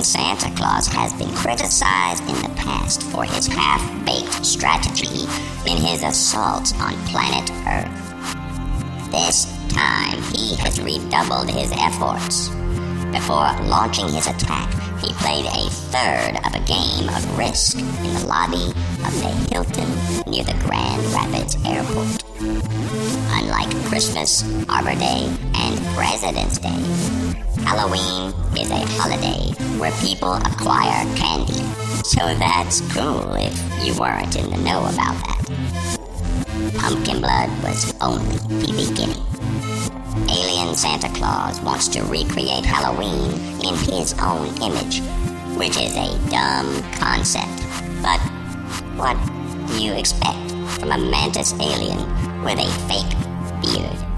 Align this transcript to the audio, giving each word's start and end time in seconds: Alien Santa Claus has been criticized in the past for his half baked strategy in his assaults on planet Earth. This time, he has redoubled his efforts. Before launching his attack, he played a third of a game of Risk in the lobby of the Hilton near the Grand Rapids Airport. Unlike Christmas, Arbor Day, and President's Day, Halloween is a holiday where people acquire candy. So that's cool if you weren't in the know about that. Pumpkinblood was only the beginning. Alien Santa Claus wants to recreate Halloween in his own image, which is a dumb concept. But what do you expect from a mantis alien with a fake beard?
Alien 0.00 0.36
Santa 0.36 0.56
Claus 0.56 0.86
has 0.86 1.12
been 1.12 1.28
criticized 1.34 2.22
in 2.22 2.36
the 2.36 2.54
past 2.56 3.02
for 3.02 3.22
his 3.24 3.46
half 3.46 3.82
baked 4.06 4.46
strategy 4.46 5.28
in 5.66 5.76
his 5.76 6.02
assaults 6.02 6.72
on 6.80 6.94
planet 7.04 7.50
Earth. 7.68 9.10
This 9.10 9.44
time, 9.68 10.22
he 10.32 10.56
has 10.56 10.80
redoubled 10.80 11.50
his 11.50 11.70
efforts. 11.76 12.48
Before 13.12 13.52
launching 13.68 14.08
his 14.08 14.26
attack, 14.26 14.72
he 15.02 15.12
played 15.20 15.44
a 15.44 15.68
third 15.92 16.40
of 16.46 16.54
a 16.54 16.64
game 16.64 17.10
of 17.10 17.36
Risk 17.36 17.76
in 17.76 18.14
the 18.14 18.26
lobby 18.26 18.72
of 19.04 19.12
the 19.20 19.52
Hilton 19.52 19.90
near 20.32 20.44
the 20.44 20.56
Grand 20.64 21.04
Rapids 21.12 21.56
Airport. 21.66 22.24
Unlike 23.36 23.76
Christmas, 23.84 24.44
Arbor 24.66 24.94
Day, 24.94 25.28
and 25.56 25.69
President's 25.94 26.58
Day, 26.58 26.68
Halloween 27.64 28.32
is 28.56 28.70
a 28.70 28.84
holiday 28.98 29.52
where 29.78 29.92
people 30.00 30.34
acquire 30.34 31.04
candy. 31.16 31.62
So 32.04 32.20
that's 32.34 32.80
cool 32.92 33.34
if 33.34 33.84
you 33.84 33.98
weren't 33.98 34.36
in 34.36 34.50
the 34.50 34.56
know 34.58 34.80
about 34.80 35.16
that. 35.24 35.40
Pumpkinblood 36.74 37.50
was 37.62 37.94
only 38.00 38.36
the 38.64 38.88
beginning. 38.88 39.24
Alien 40.28 40.74
Santa 40.74 41.08
Claus 41.08 41.60
wants 41.60 41.88
to 41.88 42.02
recreate 42.02 42.64
Halloween 42.64 43.32
in 43.64 43.74
his 43.74 44.14
own 44.20 44.46
image, 44.62 45.00
which 45.58 45.76
is 45.76 45.94
a 45.96 46.30
dumb 46.30 46.82
concept. 46.94 47.62
But 48.02 48.20
what 48.96 49.16
do 49.68 49.82
you 49.82 49.92
expect 49.94 50.50
from 50.78 50.92
a 50.92 50.98
mantis 50.98 51.52
alien 51.54 51.98
with 52.42 52.58
a 52.58 52.70
fake 52.88 53.16
beard? 53.62 54.09